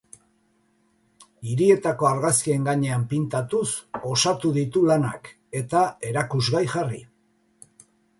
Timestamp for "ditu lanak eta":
4.55-5.83